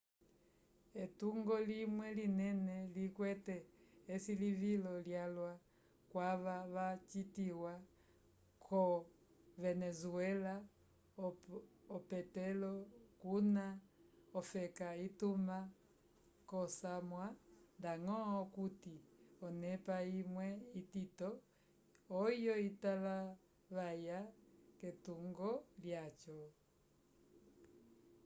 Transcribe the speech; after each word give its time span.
etungo 1.03 1.55
limwe 1.69 2.07
linene 2.19 2.77
likwete 2.95 3.57
esilivilo 4.13 4.91
lyalwa 5.07 5.53
kwava 6.11 6.55
vacitiwa 6.75 7.73
ko 8.65 8.81
venezuela 9.61 10.53
opetolo 11.95 12.71
kuna 13.21 13.65
ofeka 14.39 14.87
ituma 15.07 15.57
k'osamwa 16.49 17.25
ndañgo 17.79 18.17
okuti 18.43 18.95
onepa 19.45 19.95
imwe 20.19 20.47
itito 20.81 21.29
oyo 22.23 22.53
italavaya 22.69 24.19
k'etungo 24.77 25.49
lyaco 25.83 26.37